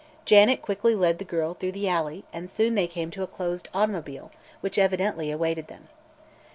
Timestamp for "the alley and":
1.73-2.49